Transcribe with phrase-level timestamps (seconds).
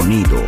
[0.00, 0.47] Sonido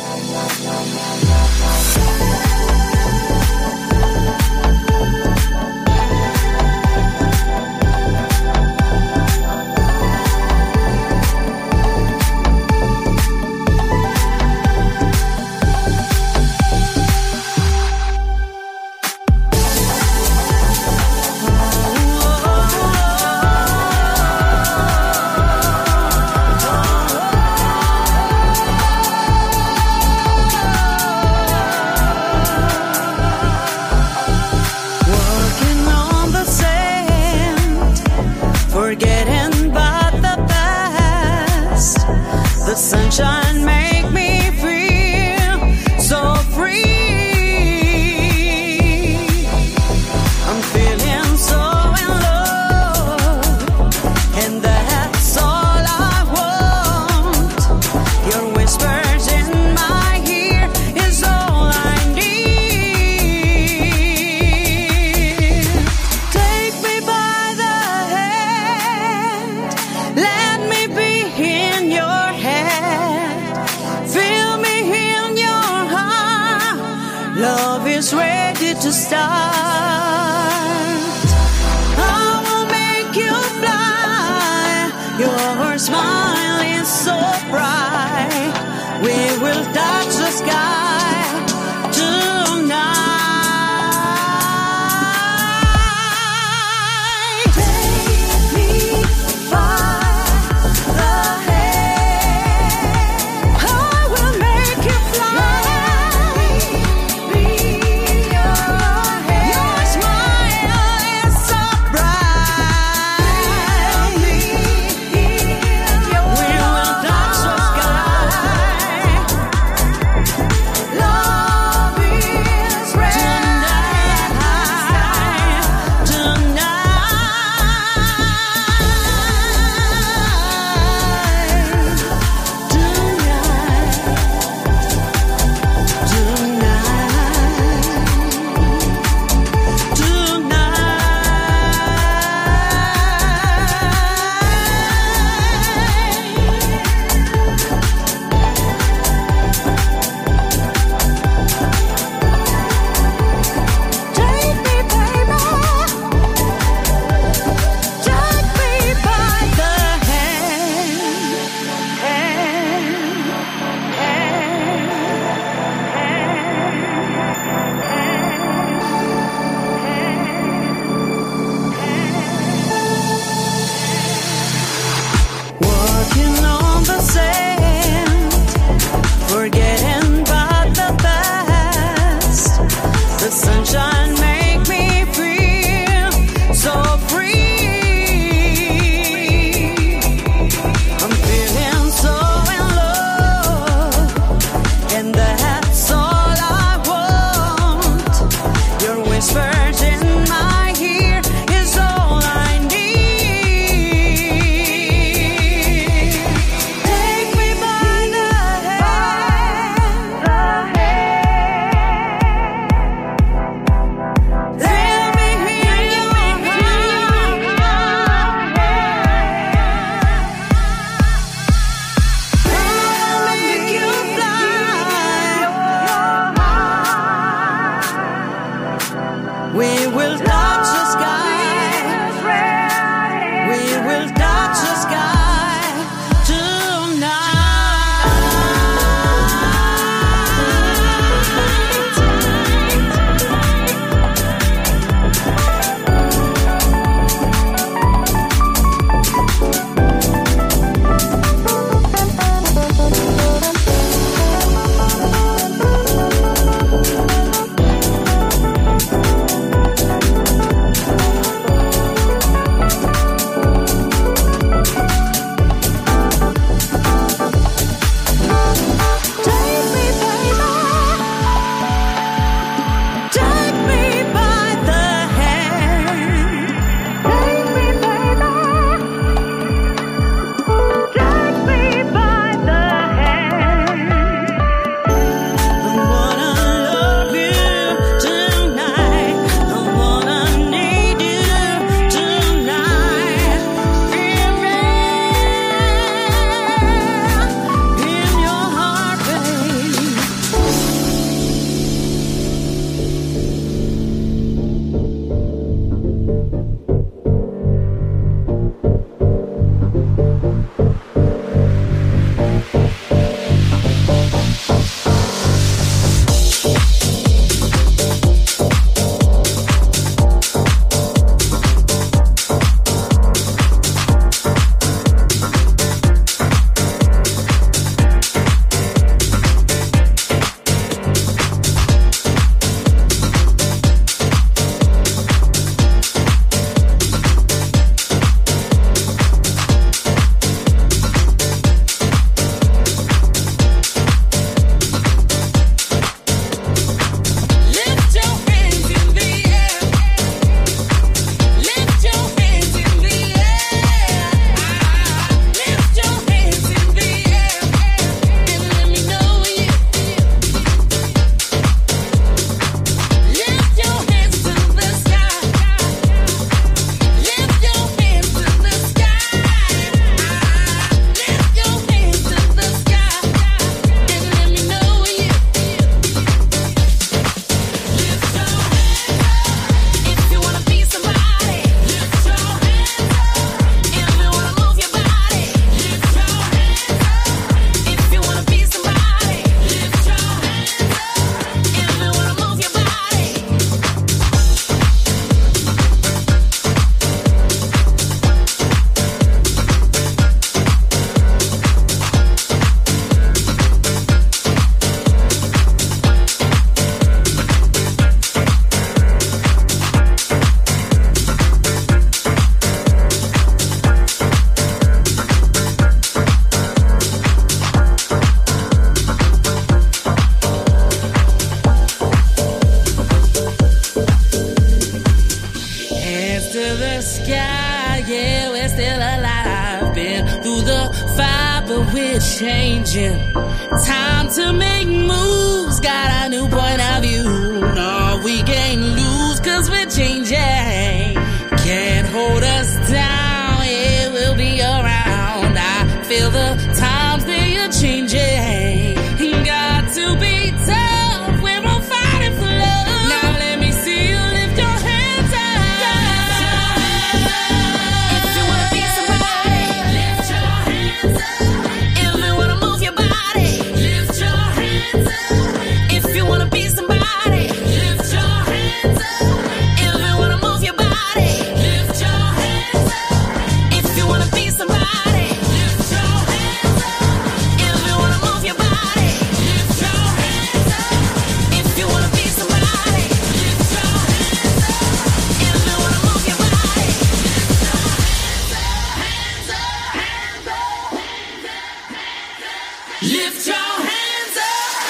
[492.83, 494.61] Lift your hands up.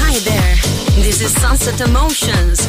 [0.00, 0.56] Hi there.
[1.04, 2.66] This is Sunset Emotions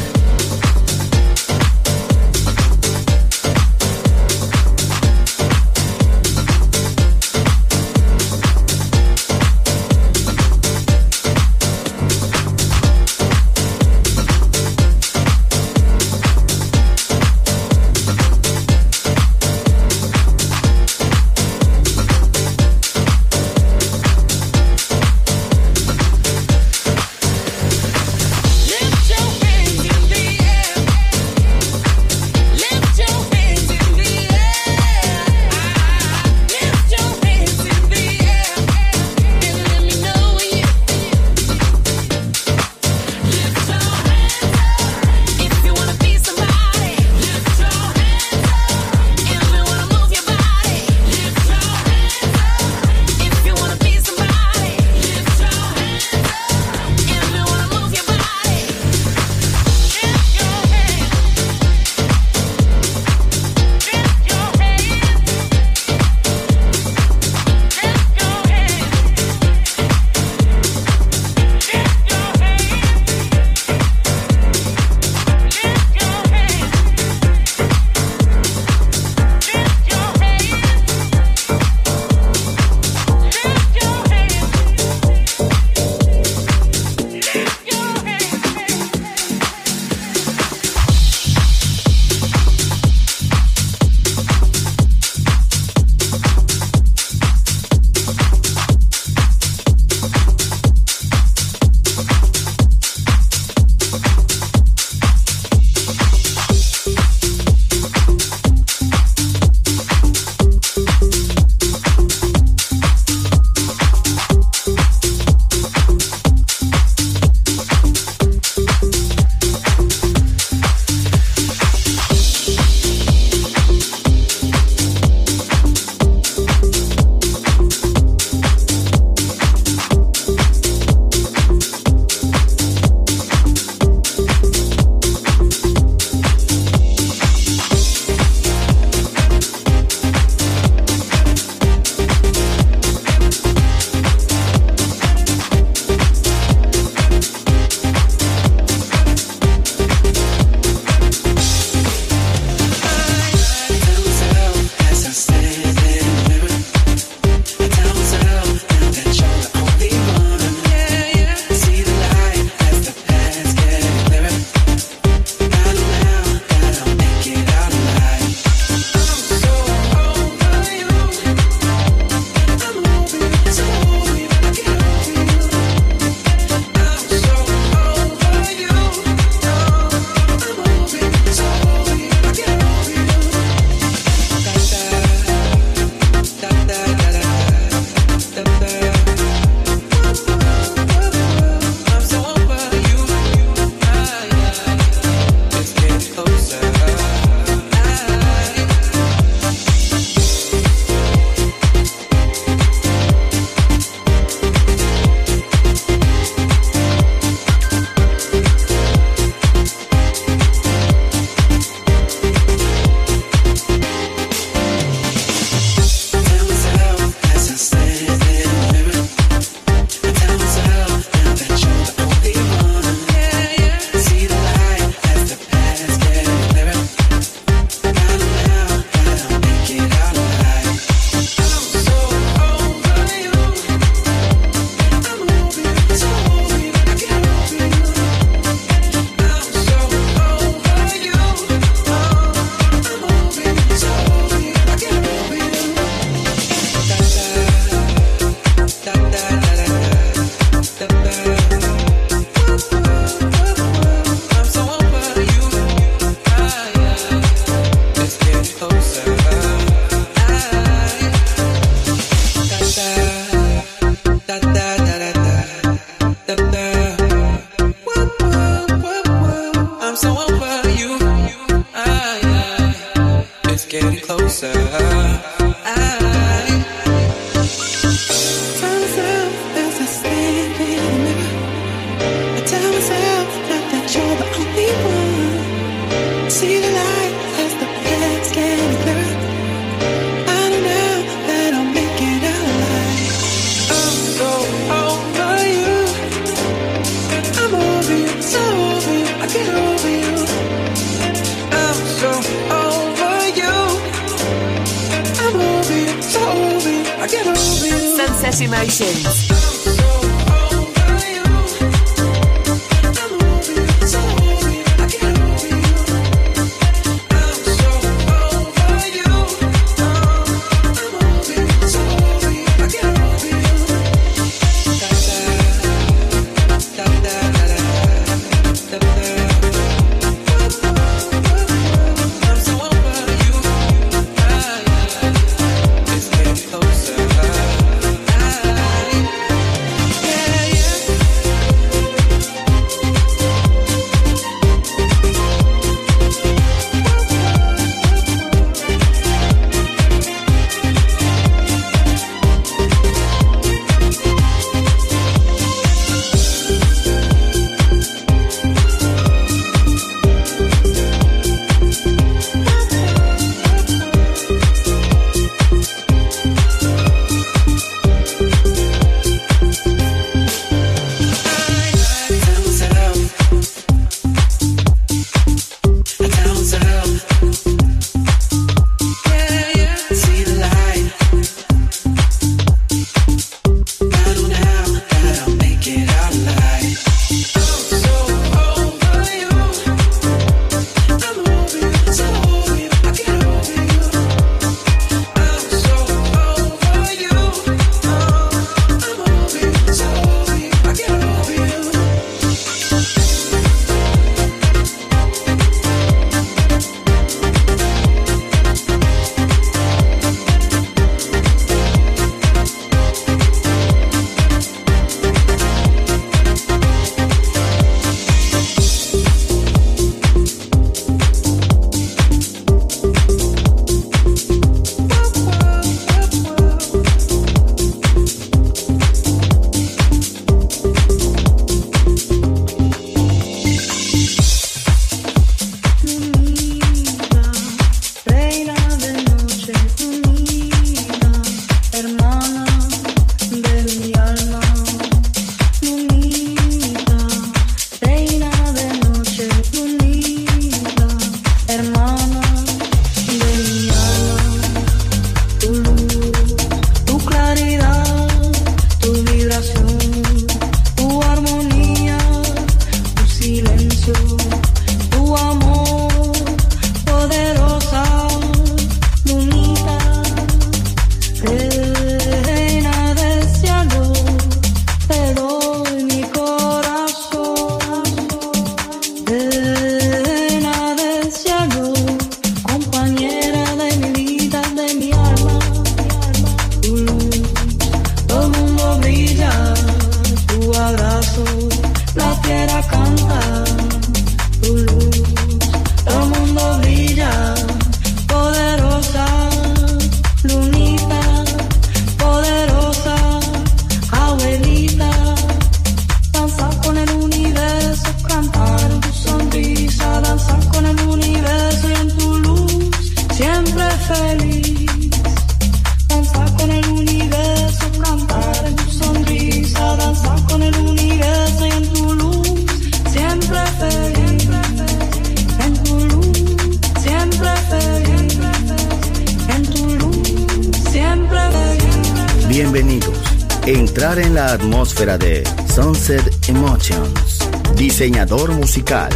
[537.84, 538.88] diseñador musical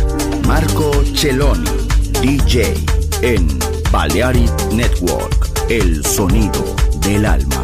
[0.46, 1.68] Marco Celoni,
[2.22, 2.72] DJ
[3.20, 3.46] en
[3.92, 7.57] Balearic Network, el sonido del alma.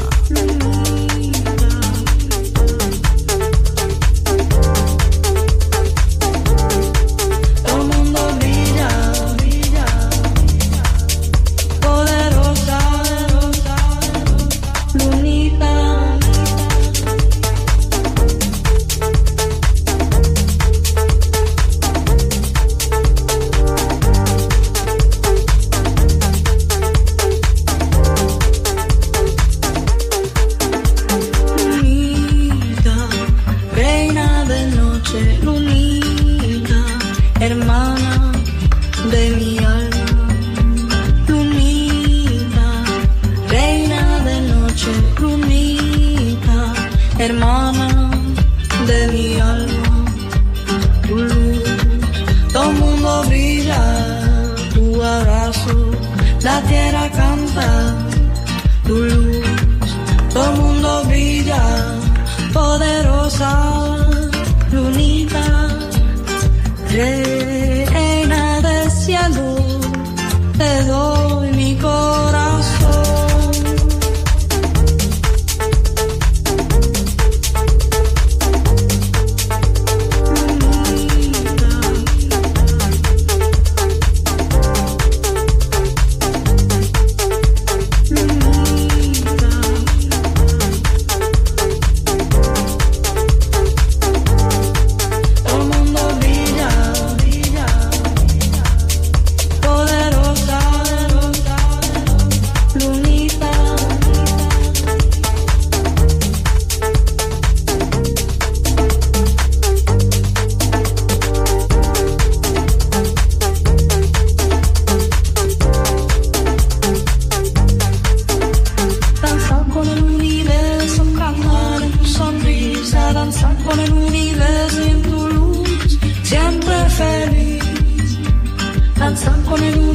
[129.17, 129.93] 散歩ねぐ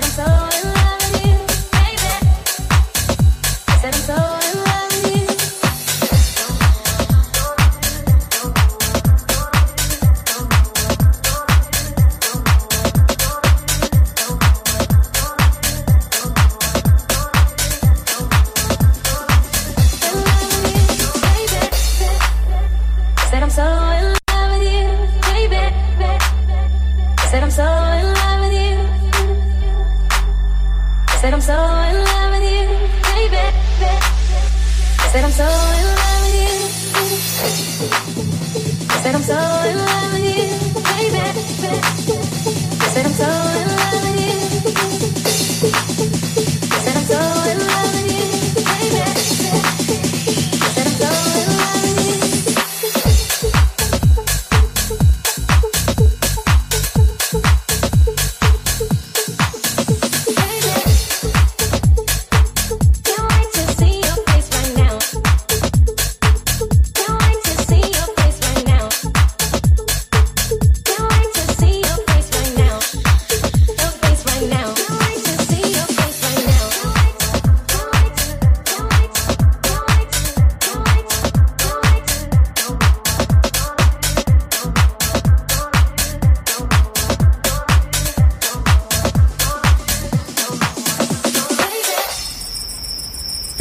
[0.00, 0.43] said I'm so